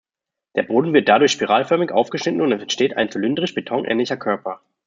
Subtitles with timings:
[0.55, 4.63] Der Boden wird dadurch spiralförmig aufgeschnitten und es entsteht ein zylindrischer Beton-ähnlicher Körper.